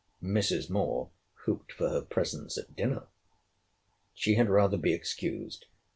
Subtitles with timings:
[0.23, 0.67] Mrs.
[0.67, 1.11] Moore
[1.45, 3.05] hoped for her presence at dinner.
[4.15, 5.67] She had rather be excused.